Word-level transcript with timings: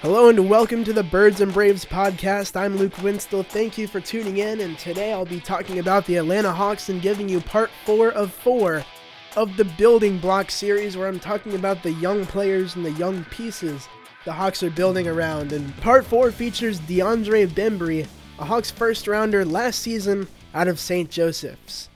Hello 0.00 0.28
and 0.28 0.50
welcome 0.50 0.84
to 0.84 0.92
the 0.92 1.02
Birds 1.02 1.40
and 1.40 1.50
Braves 1.54 1.86
podcast. 1.86 2.54
I'm 2.54 2.76
Luke 2.76 2.92
Winstel. 2.98 3.42
Thank 3.42 3.78
you 3.78 3.88
for 3.88 3.98
tuning 3.98 4.36
in, 4.36 4.60
and 4.60 4.78
today 4.78 5.10
I'll 5.10 5.24
be 5.24 5.40
talking 5.40 5.78
about 5.78 6.04
the 6.04 6.16
Atlanta 6.16 6.52
Hawks 6.52 6.90
and 6.90 7.00
giving 7.00 7.30
you 7.30 7.40
part 7.40 7.70
four 7.86 8.10
of 8.10 8.30
four 8.30 8.84
of 9.36 9.56
the 9.56 9.64
building 9.64 10.18
block 10.18 10.50
series, 10.50 10.98
where 10.98 11.08
I'm 11.08 11.18
talking 11.18 11.54
about 11.54 11.82
the 11.82 11.92
young 11.92 12.26
players 12.26 12.76
and 12.76 12.84
the 12.84 12.92
young 12.92 13.24
pieces 13.24 13.88
the 14.26 14.34
Hawks 14.34 14.62
are 14.62 14.70
building 14.70 15.08
around. 15.08 15.52
And 15.52 15.74
part 15.78 16.04
four 16.04 16.30
features 16.30 16.78
DeAndre 16.80 17.48
Bembry, 17.48 18.06
a 18.38 18.44
Hawks 18.44 18.70
first 18.70 19.08
rounder 19.08 19.46
last 19.46 19.80
season 19.80 20.28
out 20.52 20.68
of 20.68 20.78
St. 20.78 21.08
Joseph's. 21.08 21.88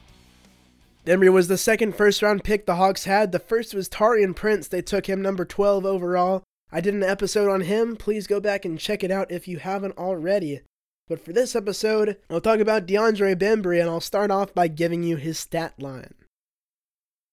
Bembry 1.04 1.30
was 1.30 1.48
the 1.48 1.58
second 1.58 1.94
first 1.94 2.22
round 2.22 2.44
pick 2.44 2.64
the 2.64 2.76
Hawks 2.76 3.04
had. 3.04 3.30
The 3.30 3.38
first 3.38 3.74
was 3.74 3.90
Taurean 3.90 4.34
Prince. 4.34 4.68
They 4.68 4.80
took 4.80 5.04
him 5.06 5.20
number 5.20 5.44
12 5.44 5.84
overall. 5.84 6.42
I 6.72 6.80
did 6.80 6.94
an 6.94 7.02
episode 7.02 7.50
on 7.50 7.62
him. 7.62 7.96
Please 7.96 8.26
go 8.26 8.40
back 8.40 8.64
and 8.64 8.78
check 8.78 9.02
it 9.02 9.10
out 9.10 9.30
if 9.30 9.48
you 9.48 9.58
haven't 9.58 9.98
already. 9.98 10.60
But 11.08 11.24
for 11.24 11.32
this 11.32 11.56
episode, 11.56 12.18
I'll 12.30 12.40
talk 12.40 12.60
about 12.60 12.86
DeAndre 12.86 13.34
Bembry 13.34 13.80
and 13.80 13.90
I'll 13.90 14.00
start 14.00 14.30
off 14.30 14.54
by 14.54 14.68
giving 14.68 15.02
you 15.02 15.16
his 15.16 15.38
stat 15.38 15.74
line. 15.80 16.14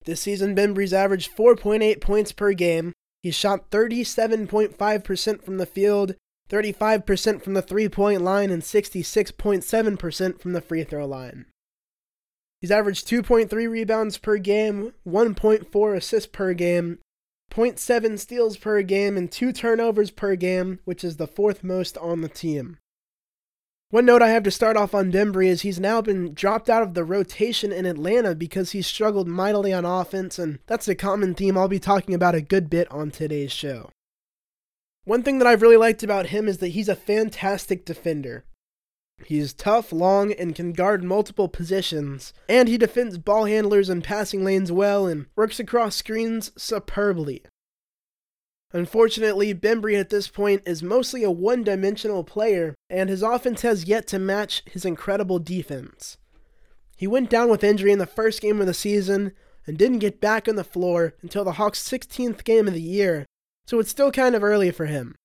This 0.05 0.22
season, 0.22 0.55
Bembry's 0.55 0.94
averaged 0.94 1.36
4.8 1.36 2.02
points 2.02 2.32
per 2.32 2.54
game. 2.54 2.94
He 3.22 3.30
shot 3.30 3.70
37.5% 3.70 5.44
from 5.44 5.58
the 5.58 5.66
field, 5.66 6.16
35% 6.49 7.44
from 7.44 7.54
the 7.54 7.62
three 7.62 7.90
point 7.90 8.22
line, 8.22 8.49
and 8.49 8.63
66.7% 8.63 10.41
from 10.41 10.54
the 10.54 10.62
free 10.62 10.84
throw 10.84 11.05
line. 11.05 11.46
He's 12.62 12.72
averaged 12.72 13.08
2.3 13.08 13.70
rebounds 13.70 14.18
per 14.18 14.38
game, 14.38 14.94
1.4 15.05 15.96
assists 15.96 16.27
per 16.27 16.54
game, 16.54 16.99
0.7 17.51 18.20
steals 18.20 18.57
per 18.57 18.81
game, 18.81 19.17
and 19.17 19.31
2 19.31 19.51
turnovers 19.51 20.12
per 20.12 20.35
game, 20.35 20.79
which 20.85 21.03
is 21.03 21.17
the 21.17 21.27
fourth 21.27 21.63
most 21.63 21.98
on 21.98 22.21
the 22.21 22.29
team. 22.29 22.77
One 23.89 24.05
note 24.05 24.21
I 24.21 24.29
have 24.29 24.43
to 24.43 24.51
start 24.51 24.76
off 24.76 24.93
on 24.93 25.13
Bembry 25.13 25.48
is 25.48 25.62
he's 25.62 25.79
now 25.79 26.01
been 26.01 26.34
dropped 26.34 26.70
out 26.70 26.84
of 26.84 26.93
the 26.93 27.05
rotation 27.05 27.71
in 27.71 27.85
Atlanta 27.85 28.35
because 28.35 28.71
he's 28.71 28.85
struggled 28.85 29.29
mightily 29.29 29.71
on 29.71 29.85
offense, 29.85 30.37
and 30.37 30.59
that's 30.67 30.89
a 30.89 30.95
common 30.95 31.34
theme 31.34 31.57
I'll 31.57 31.70
be 31.70 31.79
talking 31.79 32.13
about 32.13 32.35
a 32.35 32.41
good 32.41 32.70
bit 32.70 32.91
on 32.91 33.12
today's 33.12 33.51
show. 33.54 33.89
One 35.05 35.23
thing 35.23 35.39
that 35.39 35.48
I've 35.48 35.61
really 35.61 35.77
liked 35.77 36.04
about 36.04 36.27
him 36.27 36.49
is 36.49 36.57
that 36.57 36.70
he's 36.70 36.89
a 36.89 36.95
fantastic 36.98 37.85
defender. 37.85 38.43
He's 39.26 39.54
tough, 39.54 39.91
long, 39.91 40.32
and 40.32 40.55
can 40.55 40.73
guard 40.73 41.04
multiple 41.04 41.48
positions, 41.48 42.34
and 42.48 42.70
he 42.70 42.77
defends 42.77 43.18
ball 43.18 43.46
handlers 43.46 43.90
and 43.90 44.04
passing 44.04 44.43
lanes 44.43 44.71
well 44.71 45.07
and 45.07 45.26
works 45.35 45.60
across 45.60 45.96
screens 45.96 46.51
superbly. 46.57 47.43
Unfortunately, 48.73 49.54
Bembry 49.54 49.99
at 49.99 50.10
this 50.10 50.27
point 50.27 50.62
is 50.65 50.84
mostly 50.84 51.23
a 51.23 51.32
one 51.32 51.63
dimensional 51.63 52.23
player, 52.23 52.76
and 52.90 53.10
his 53.10 53.23
offense 53.23 53.62
has 53.62 53.85
yet 53.85 54.07
to 54.07 54.20
match 54.20 54.62
his 54.65 54.85
incredible 54.85 55.40
defense. 55.40 56.18
He 56.98 57.07
went 57.07 57.29
down 57.29 57.49
with 57.49 57.63
injury 57.63 57.91
in 57.91 57.99
the 57.99 58.05
first 58.05 58.41
game 58.41 58.60
of 58.60 58.68
the 58.68 58.73
season 58.73 59.32
and 59.65 59.77
didn't 59.77 59.99
get 59.99 60.20
back 60.21 60.48
on 60.48 60.55
the 60.55 60.63
floor 60.63 61.13
until 61.21 61.43
the 61.43 61.54
Hawks' 61.54 61.88
16th 61.88 62.43
game 62.43 62.68
of 62.68 62.73
the 62.73 62.82
year, 62.82 63.26
so 63.68 63.79
it's 63.79 63.91
still 63.91 64.12
kind 64.12 64.35
of 64.35 64.44
early 64.44 64.72
for 64.72 64.85
him. 64.85 65.16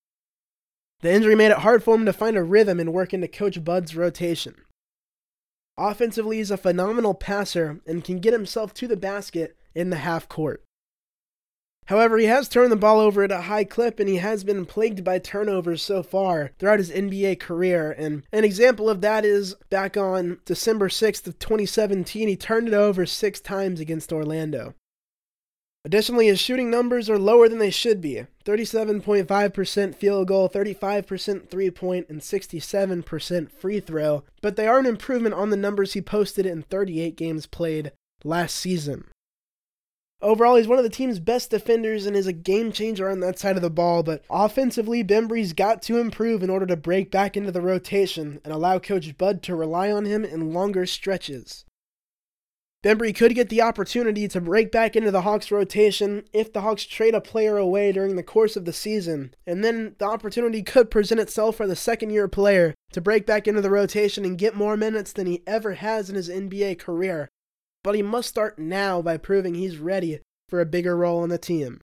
The 1.02 1.12
injury 1.12 1.34
made 1.34 1.50
it 1.50 1.58
hard 1.58 1.82
for 1.82 1.94
him 1.96 2.06
to 2.06 2.12
find 2.12 2.36
a 2.36 2.44
rhythm 2.44 2.80
and 2.80 2.92
work 2.92 3.12
into 3.12 3.28
Coach 3.28 3.62
Bud's 3.62 3.94
rotation. 3.96 4.54
Offensively, 5.76 6.36
he's 6.36 6.50
a 6.50 6.56
phenomenal 6.56 7.14
passer 7.14 7.80
and 7.86 8.04
can 8.04 8.20
get 8.20 8.32
himself 8.32 8.72
to 8.74 8.86
the 8.86 8.96
basket 8.96 9.56
in 9.74 9.90
the 9.90 9.96
half 9.96 10.28
court. 10.28 10.62
However, 11.86 12.18
he 12.18 12.26
has 12.26 12.48
turned 12.48 12.70
the 12.70 12.76
ball 12.76 13.00
over 13.00 13.24
at 13.24 13.32
a 13.32 13.42
high 13.42 13.64
clip 13.64 13.98
and 13.98 14.08
he 14.08 14.18
has 14.18 14.44
been 14.44 14.64
plagued 14.64 15.02
by 15.02 15.18
turnovers 15.18 15.82
so 15.82 16.04
far 16.04 16.52
throughout 16.58 16.78
his 16.78 16.92
NBA 16.92 17.40
career. 17.40 17.90
And 17.90 18.22
an 18.32 18.44
example 18.44 18.88
of 18.88 19.00
that 19.00 19.24
is 19.24 19.56
back 19.68 19.96
on 19.96 20.38
December 20.44 20.88
6th 20.88 21.26
of 21.26 21.40
2017, 21.40 22.28
he 22.28 22.36
turned 22.36 22.68
it 22.68 22.74
over 22.74 23.04
6 23.04 23.40
times 23.40 23.80
against 23.80 24.12
Orlando. 24.12 24.74
Additionally, 25.84 26.28
his 26.28 26.38
shooting 26.38 26.70
numbers 26.70 27.10
are 27.10 27.18
lower 27.18 27.48
than 27.48 27.58
they 27.58 27.70
should 27.70 28.00
be 28.00 28.24
37.5% 28.44 29.94
field 29.96 30.28
goal, 30.28 30.48
35% 30.48 31.48
three 31.48 31.70
point, 31.70 32.08
and 32.08 32.20
67% 32.20 33.50
free 33.50 33.80
throw, 33.80 34.22
but 34.40 34.54
they 34.56 34.68
are 34.68 34.78
an 34.78 34.86
improvement 34.86 35.34
on 35.34 35.50
the 35.50 35.56
numbers 35.56 35.94
he 35.94 36.00
posted 36.00 36.46
in 36.46 36.62
38 36.62 37.16
games 37.16 37.46
played 37.46 37.92
last 38.22 38.54
season. 38.54 39.06
Overall, 40.20 40.54
he's 40.54 40.68
one 40.68 40.78
of 40.78 40.84
the 40.84 40.90
team's 40.90 41.18
best 41.18 41.50
defenders 41.50 42.06
and 42.06 42.14
is 42.14 42.28
a 42.28 42.32
game 42.32 42.70
changer 42.70 43.10
on 43.10 43.18
that 43.18 43.40
side 43.40 43.56
of 43.56 43.62
the 43.62 43.68
ball, 43.68 44.04
but 44.04 44.22
offensively, 44.30 45.02
Bembry's 45.02 45.52
got 45.52 45.82
to 45.82 45.98
improve 45.98 46.44
in 46.44 46.50
order 46.50 46.66
to 46.66 46.76
break 46.76 47.10
back 47.10 47.36
into 47.36 47.50
the 47.50 47.60
rotation 47.60 48.40
and 48.44 48.54
allow 48.54 48.78
Coach 48.78 49.18
Bud 49.18 49.42
to 49.42 49.56
rely 49.56 49.90
on 49.90 50.04
him 50.04 50.24
in 50.24 50.52
longer 50.52 50.86
stretches. 50.86 51.64
Bembry 52.82 53.14
could 53.14 53.36
get 53.36 53.48
the 53.48 53.62
opportunity 53.62 54.26
to 54.26 54.40
break 54.40 54.72
back 54.72 54.96
into 54.96 55.12
the 55.12 55.22
Hawks 55.22 55.52
rotation 55.52 56.24
if 56.32 56.52
the 56.52 56.62
Hawks 56.62 56.84
trade 56.84 57.14
a 57.14 57.20
player 57.20 57.56
away 57.56 57.92
during 57.92 58.16
the 58.16 58.24
course 58.24 58.56
of 58.56 58.64
the 58.64 58.72
season, 58.72 59.34
and 59.46 59.64
then 59.64 59.94
the 59.98 60.04
opportunity 60.04 60.64
could 60.64 60.90
present 60.90 61.20
itself 61.20 61.56
for 61.56 61.68
the 61.68 61.76
second 61.76 62.10
year 62.10 62.26
player 62.26 62.74
to 62.92 63.00
break 63.00 63.24
back 63.24 63.46
into 63.46 63.60
the 63.60 63.70
rotation 63.70 64.24
and 64.24 64.36
get 64.36 64.56
more 64.56 64.76
minutes 64.76 65.12
than 65.12 65.28
he 65.28 65.42
ever 65.46 65.74
has 65.74 66.10
in 66.10 66.16
his 66.16 66.28
NBA 66.28 66.80
career. 66.80 67.28
But 67.84 67.94
he 67.94 68.02
must 68.02 68.28
start 68.28 68.58
now 68.58 69.00
by 69.00 69.16
proving 69.16 69.54
he's 69.54 69.78
ready 69.78 70.18
for 70.48 70.60
a 70.60 70.66
bigger 70.66 70.96
role 70.96 71.22
on 71.22 71.28
the 71.28 71.38
team. 71.38 71.80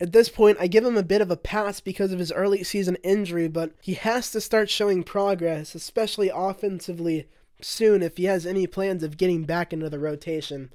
At 0.00 0.12
this 0.12 0.28
point, 0.28 0.58
I 0.60 0.66
give 0.66 0.84
him 0.84 0.96
a 0.96 1.02
bit 1.04 1.22
of 1.22 1.30
a 1.30 1.36
pass 1.36 1.80
because 1.80 2.12
of 2.12 2.18
his 2.18 2.32
early 2.32 2.64
season 2.64 2.96
injury, 3.04 3.46
but 3.46 3.72
he 3.80 3.94
has 3.94 4.32
to 4.32 4.40
start 4.40 4.68
showing 4.68 5.04
progress, 5.04 5.76
especially 5.76 6.30
offensively, 6.34 7.28
soon 7.60 8.02
if 8.02 8.16
he 8.16 8.24
has 8.24 8.46
any 8.46 8.66
plans 8.66 9.02
of 9.02 9.16
getting 9.16 9.44
back 9.44 9.72
into 9.72 9.90
the 9.90 9.98
rotation. 9.98 10.70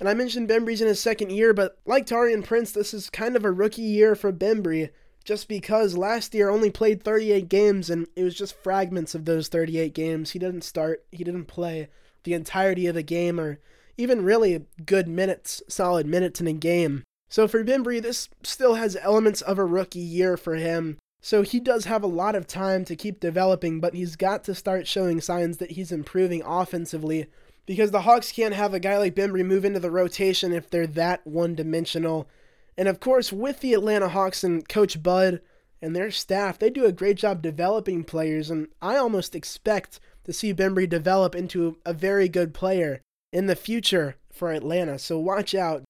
And 0.00 0.08
I 0.08 0.14
mentioned 0.14 0.48
Bembry's 0.48 0.80
in 0.80 0.88
his 0.88 1.00
second 1.00 1.30
year, 1.30 1.52
but 1.52 1.78
like 1.84 2.06
Taurean 2.06 2.44
Prince, 2.44 2.72
this 2.72 2.94
is 2.94 3.10
kind 3.10 3.36
of 3.36 3.44
a 3.44 3.50
rookie 3.50 3.82
year 3.82 4.14
for 4.14 4.32
Bembry, 4.32 4.90
just 5.24 5.48
because 5.48 5.96
last 5.96 6.34
year 6.34 6.48
only 6.48 6.70
played 6.70 7.02
38 7.02 7.48
games 7.48 7.90
and 7.90 8.06
it 8.14 8.22
was 8.22 8.34
just 8.34 8.62
fragments 8.62 9.14
of 9.14 9.24
those 9.24 9.48
38 9.48 9.92
games. 9.94 10.30
He 10.30 10.38
didn't 10.38 10.62
start, 10.62 11.04
he 11.10 11.24
didn't 11.24 11.46
play 11.46 11.88
the 12.24 12.34
entirety 12.34 12.86
of 12.86 12.94
the 12.94 13.02
game 13.02 13.40
or 13.40 13.58
even 13.96 14.24
really 14.24 14.64
good 14.86 15.08
minutes, 15.08 15.62
solid 15.68 16.06
minutes 16.06 16.40
in 16.40 16.46
a 16.46 16.52
game. 16.52 17.02
So 17.28 17.46
for 17.46 17.64
Bembry, 17.64 18.00
this 18.00 18.28
still 18.42 18.74
has 18.74 18.96
elements 19.02 19.42
of 19.42 19.58
a 19.58 19.64
rookie 19.64 19.98
year 19.98 20.36
for 20.36 20.54
him, 20.54 20.98
so 21.20 21.42
he 21.42 21.60
does 21.60 21.84
have 21.86 22.02
a 22.02 22.08
lot 22.08 22.34
of 22.34 22.46
time 22.46 22.84
to 22.84 22.96
keep 22.96 23.20
developing, 23.20 23.80
but 23.80 23.94
he's 23.94 24.16
got 24.16 24.44
to 24.44 24.54
start 24.54 24.86
showing 24.86 25.20
signs 25.20 25.56
that 25.58 25.72
he's 25.72 25.92
improving 25.92 26.42
offensively 26.44 27.26
because 27.66 27.90
the 27.90 28.02
Hawks 28.02 28.32
can't 28.32 28.54
have 28.54 28.72
a 28.72 28.80
guy 28.80 28.96
like 28.96 29.14
Bembry 29.14 29.44
move 29.44 29.64
into 29.64 29.80
the 29.80 29.90
rotation 29.90 30.52
if 30.52 30.70
they're 30.70 30.86
that 30.86 31.26
one 31.26 31.54
dimensional. 31.54 32.28
And 32.76 32.88
of 32.88 33.00
course, 33.00 33.32
with 33.32 33.60
the 33.60 33.74
Atlanta 33.74 34.08
Hawks 34.08 34.44
and 34.44 34.66
Coach 34.68 35.02
Bud 35.02 35.40
and 35.82 35.94
their 35.94 36.10
staff, 36.10 36.58
they 36.58 36.70
do 36.70 36.86
a 36.86 36.92
great 36.92 37.16
job 37.16 37.42
developing 37.42 38.04
players, 38.04 38.50
and 38.50 38.68
I 38.80 38.96
almost 38.96 39.34
expect 39.34 40.00
to 40.24 40.32
see 40.32 40.54
Bembry 40.54 40.88
develop 40.88 41.34
into 41.34 41.76
a 41.84 41.92
very 41.92 42.28
good 42.28 42.54
player 42.54 43.00
in 43.32 43.46
the 43.46 43.56
future 43.56 44.16
for 44.32 44.52
Atlanta. 44.52 44.98
So 44.98 45.18
watch 45.18 45.54
out. 45.54 45.82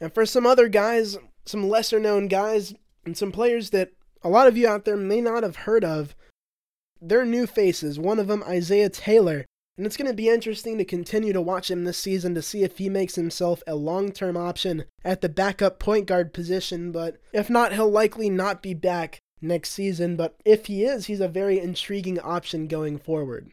And 0.00 0.12
for 0.12 0.26
some 0.26 0.46
other 0.46 0.68
guys, 0.68 1.18
some 1.44 1.68
lesser 1.68 2.00
known 2.00 2.26
guys, 2.26 2.74
and 3.04 3.16
some 3.16 3.30
players 3.30 3.70
that 3.70 3.92
a 4.24 4.28
lot 4.28 4.48
of 4.48 4.56
you 4.56 4.66
out 4.66 4.84
there 4.84 4.96
may 4.96 5.20
not 5.20 5.42
have 5.42 5.56
heard 5.56 5.84
of. 5.84 6.16
They're 7.00 7.26
new 7.26 7.46
faces, 7.46 7.98
one 7.98 8.18
of 8.18 8.26
them 8.26 8.42
Isaiah 8.44 8.88
Taylor, 8.88 9.44
and 9.76 9.86
it's 9.86 9.96
going 9.96 10.10
to 10.10 10.14
be 10.14 10.28
interesting 10.28 10.78
to 10.78 10.84
continue 10.84 11.32
to 11.32 11.40
watch 11.40 11.70
him 11.70 11.84
this 11.84 11.98
season 11.98 12.34
to 12.34 12.42
see 12.42 12.62
if 12.62 12.78
he 12.78 12.88
makes 12.88 13.16
himself 13.16 13.62
a 13.66 13.74
long 13.74 14.12
term 14.12 14.36
option 14.36 14.84
at 15.04 15.20
the 15.20 15.28
backup 15.28 15.78
point 15.78 16.06
guard 16.06 16.32
position. 16.32 16.92
But 16.92 17.16
if 17.32 17.50
not, 17.50 17.72
he'll 17.72 17.90
likely 17.90 18.30
not 18.30 18.62
be 18.62 18.72
back 18.72 19.18
next 19.40 19.70
season. 19.70 20.16
But 20.16 20.36
if 20.44 20.66
he 20.66 20.84
is, 20.84 21.06
he's 21.06 21.20
a 21.20 21.28
very 21.28 21.58
intriguing 21.58 22.20
option 22.20 22.68
going 22.68 22.98
forward. 22.98 23.50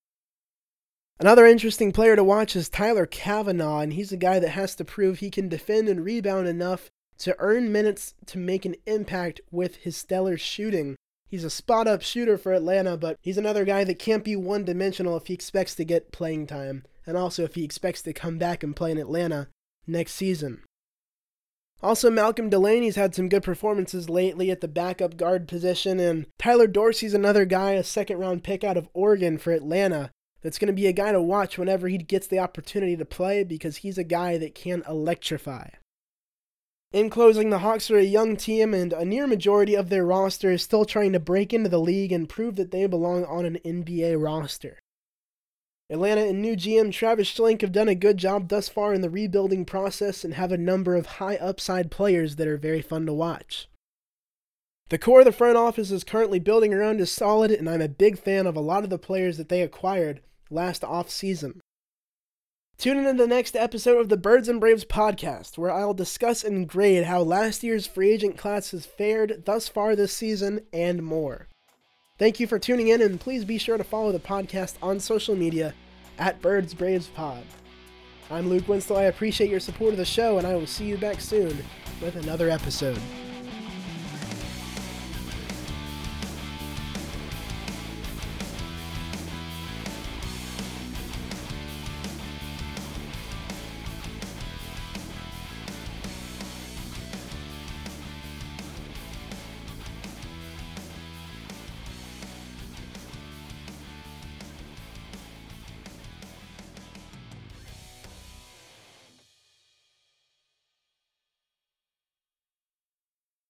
Another 1.19 1.45
interesting 1.45 1.91
player 1.91 2.15
to 2.15 2.23
watch 2.23 2.55
is 2.55 2.69
Tyler 2.69 3.05
Cavanaugh, 3.05 3.79
and 3.79 3.93
he's 3.93 4.11
a 4.11 4.17
guy 4.17 4.39
that 4.39 4.49
has 4.49 4.75
to 4.75 4.85
prove 4.85 5.19
he 5.19 5.29
can 5.29 5.49
defend 5.49 5.89
and 5.89 6.05
rebound 6.05 6.47
enough 6.47 6.89
to 7.21 7.35
earn 7.39 7.71
minutes 7.71 8.13
to 8.25 8.37
make 8.37 8.65
an 8.65 8.75
impact 8.85 9.41
with 9.51 9.77
his 9.77 9.95
stellar 9.95 10.37
shooting. 10.37 10.95
He's 11.27 11.43
a 11.43 11.49
spot 11.49 11.87
up 11.87 12.01
shooter 12.01 12.37
for 12.37 12.51
Atlanta, 12.51 12.97
but 12.97 13.17
he's 13.21 13.37
another 13.37 13.63
guy 13.63 13.83
that 13.83 13.99
can't 13.99 14.23
be 14.23 14.35
one 14.35 14.65
dimensional 14.65 15.15
if 15.17 15.27
he 15.27 15.33
expects 15.33 15.75
to 15.75 15.85
get 15.85 16.11
playing 16.11 16.47
time, 16.47 16.83
and 17.05 17.15
also 17.15 17.43
if 17.43 17.55
he 17.55 17.63
expects 17.63 18.01
to 18.01 18.13
come 18.13 18.37
back 18.37 18.63
and 18.63 18.75
play 18.75 18.91
in 18.91 18.97
Atlanta 18.97 19.47
next 19.87 20.13
season. 20.13 20.61
Also, 21.83 22.11
Malcolm 22.11 22.49
Delaney's 22.49 22.95
had 22.95 23.15
some 23.15 23.29
good 23.29 23.43
performances 23.43 24.09
lately 24.09 24.51
at 24.51 24.61
the 24.61 24.67
backup 24.67 25.17
guard 25.17 25.47
position, 25.47 25.99
and 25.99 26.27
Tyler 26.37 26.67
Dorsey's 26.67 27.13
another 27.13 27.45
guy, 27.45 27.71
a 27.71 27.83
second 27.83 28.19
round 28.19 28.43
pick 28.43 28.63
out 28.63 28.77
of 28.77 28.89
Oregon 28.93 29.37
for 29.37 29.51
Atlanta, 29.51 30.11
that's 30.41 30.59
going 30.59 30.67
to 30.67 30.73
be 30.73 30.87
a 30.87 30.93
guy 30.93 31.11
to 31.11 31.21
watch 31.21 31.57
whenever 31.57 31.87
he 31.87 31.97
gets 31.97 32.27
the 32.27 32.39
opportunity 32.39 32.95
to 32.97 33.05
play 33.05 33.43
because 33.43 33.77
he's 33.77 33.97
a 33.97 34.03
guy 34.03 34.37
that 34.37 34.55
can 34.55 34.83
electrify. 34.87 35.69
In 36.91 37.09
closing, 37.09 37.49
the 37.49 37.59
Hawks 37.59 37.89
are 37.89 37.97
a 37.97 38.03
young 38.03 38.35
team, 38.35 38.73
and 38.73 38.91
a 38.91 39.05
near 39.05 39.25
majority 39.25 39.75
of 39.75 39.89
their 39.89 40.05
roster 40.05 40.51
is 40.51 40.61
still 40.61 40.83
trying 40.83 41.13
to 41.13 41.21
break 41.21 41.53
into 41.53 41.69
the 41.69 41.79
league 41.79 42.11
and 42.11 42.27
prove 42.27 42.57
that 42.57 42.71
they 42.71 42.85
belong 42.85 43.23
on 43.23 43.45
an 43.45 43.59
NBA 43.63 44.21
roster. 44.21 44.77
Atlanta 45.89 46.25
and 46.25 46.41
new 46.41 46.55
GM 46.55 46.91
Travis 46.91 47.31
Schlenk 47.31 47.61
have 47.61 47.71
done 47.71 47.87
a 47.87 47.95
good 47.95 48.17
job 48.17 48.49
thus 48.49 48.67
far 48.67 48.93
in 48.93 49.01
the 49.01 49.09
rebuilding 49.09 49.63
process 49.65 50.25
and 50.25 50.33
have 50.33 50.51
a 50.51 50.57
number 50.57 50.95
of 50.95 51.05
high 51.05 51.35
upside 51.37 51.91
players 51.91 52.35
that 52.35 52.47
are 52.47 52.57
very 52.57 52.81
fun 52.81 53.05
to 53.05 53.13
watch. 53.13 53.69
The 54.89 54.97
core 54.97 55.19
of 55.19 55.25
the 55.25 55.31
front 55.31 55.55
office 55.55 55.91
is 55.91 56.03
currently 56.03 56.39
building 56.39 56.73
around 56.73 56.99
is 56.99 57.09
solid, 57.09 57.51
and 57.51 57.69
I'm 57.69 57.81
a 57.81 57.87
big 57.87 58.19
fan 58.19 58.45
of 58.45 58.57
a 58.57 58.61
lot 58.61 58.83
of 58.83 58.89
the 58.89 58.97
players 58.97 59.37
that 59.37 59.47
they 59.47 59.61
acquired 59.61 60.21
last 60.49 60.83
off 60.83 61.09
season. 61.09 61.61
Tune 62.81 62.97
in 62.97 63.03
to 63.05 63.13
the 63.13 63.27
next 63.27 63.55
episode 63.55 63.99
of 63.99 64.09
the 64.09 64.17
Birds 64.17 64.49
and 64.49 64.59
Braves 64.59 64.85
podcast, 64.85 65.55
where 65.55 65.71
I'll 65.71 65.93
discuss 65.93 66.43
and 66.43 66.67
grade 66.67 67.03
how 67.03 67.21
last 67.21 67.61
year's 67.61 67.85
free 67.85 68.09
agent 68.09 68.39
class 68.39 68.71
has 68.71 68.87
fared 68.87 69.43
thus 69.45 69.67
far 69.67 69.95
this 69.95 70.11
season 70.11 70.61
and 70.73 71.03
more. 71.03 71.47
Thank 72.17 72.39
you 72.39 72.47
for 72.47 72.57
tuning 72.57 72.87
in, 72.87 72.99
and 72.99 73.19
please 73.19 73.45
be 73.45 73.59
sure 73.59 73.77
to 73.77 73.83
follow 73.83 74.11
the 74.11 74.17
podcast 74.17 74.77
on 74.81 74.99
social 74.99 75.35
media 75.35 75.75
at 76.17 76.41
Birds 76.41 76.73
Braves 76.73 77.05
Pod. 77.09 77.43
I'm 78.31 78.49
Luke 78.49 78.67
Winstel. 78.67 78.97
I 78.97 79.03
appreciate 79.03 79.51
your 79.51 79.59
support 79.59 79.91
of 79.91 79.97
the 79.97 80.03
show, 80.03 80.39
and 80.39 80.47
I 80.47 80.55
will 80.55 80.65
see 80.65 80.85
you 80.85 80.97
back 80.97 81.21
soon 81.21 81.63
with 82.01 82.15
another 82.15 82.49
episode. 82.49 82.99